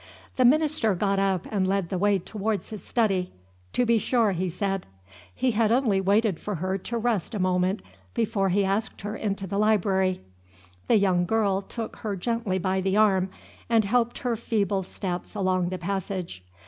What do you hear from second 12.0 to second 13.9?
gently by the arm, and